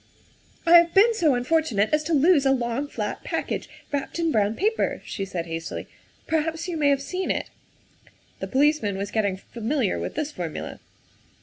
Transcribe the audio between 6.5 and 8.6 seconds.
you may have seen it. ''The